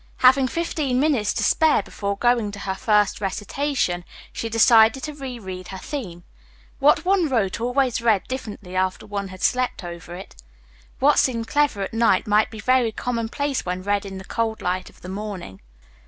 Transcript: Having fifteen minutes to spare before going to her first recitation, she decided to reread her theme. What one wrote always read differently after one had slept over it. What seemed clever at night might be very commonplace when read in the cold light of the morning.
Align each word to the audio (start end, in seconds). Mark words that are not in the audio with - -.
Having 0.25 0.47
fifteen 0.47 0.99
minutes 0.99 1.31
to 1.35 1.43
spare 1.43 1.83
before 1.83 2.17
going 2.17 2.49
to 2.53 2.59
her 2.61 2.73
first 2.73 3.21
recitation, 3.21 4.03
she 4.33 4.49
decided 4.49 5.03
to 5.03 5.13
reread 5.13 5.67
her 5.67 5.77
theme. 5.77 6.23
What 6.79 7.05
one 7.05 7.29
wrote 7.29 7.61
always 7.61 8.01
read 8.01 8.23
differently 8.27 8.75
after 8.75 9.05
one 9.05 9.27
had 9.27 9.43
slept 9.43 9.83
over 9.83 10.15
it. 10.15 10.41
What 10.97 11.19
seemed 11.19 11.47
clever 11.49 11.83
at 11.83 11.93
night 11.93 12.25
might 12.25 12.49
be 12.49 12.59
very 12.59 12.91
commonplace 12.91 13.63
when 13.63 13.83
read 13.83 14.03
in 14.03 14.17
the 14.17 14.25
cold 14.25 14.59
light 14.59 14.89
of 14.89 15.01
the 15.01 15.07
morning. 15.09 15.61